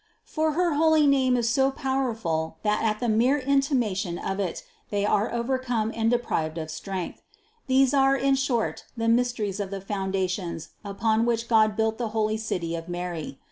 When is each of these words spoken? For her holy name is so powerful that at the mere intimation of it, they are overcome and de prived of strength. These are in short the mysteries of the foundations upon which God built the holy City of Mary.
For 0.23 0.53
her 0.53 0.73
holy 0.73 1.05
name 1.05 1.37
is 1.37 1.47
so 1.47 1.69
powerful 1.69 2.57
that 2.63 2.83
at 2.83 2.99
the 2.99 3.07
mere 3.07 3.37
intimation 3.37 4.17
of 4.17 4.39
it, 4.39 4.63
they 4.89 5.05
are 5.05 5.31
overcome 5.31 5.91
and 5.95 6.09
de 6.09 6.17
prived 6.17 6.57
of 6.59 6.71
strength. 6.71 7.21
These 7.67 7.93
are 7.93 8.15
in 8.15 8.33
short 8.33 8.85
the 8.97 9.07
mysteries 9.07 9.59
of 9.59 9.69
the 9.69 9.79
foundations 9.79 10.69
upon 10.83 11.27
which 11.27 11.47
God 11.47 11.75
built 11.75 11.99
the 11.99 12.09
holy 12.17 12.37
City 12.37 12.73
of 12.75 12.89
Mary. 12.89 13.37